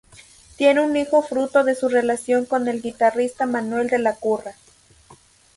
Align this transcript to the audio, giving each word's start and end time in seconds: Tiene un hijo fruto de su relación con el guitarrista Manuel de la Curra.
Tiene 0.55 0.81
un 0.81 0.97
hijo 0.97 1.21
fruto 1.21 1.63
de 1.63 1.75
su 1.75 1.87
relación 1.87 2.45
con 2.45 2.67
el 2.67 2.81
guitarrista 2.81 3.45
Manuel 3.45 3.87
de 3.87 3.99
la 3.99 4.15
Curra. 4.15 4.55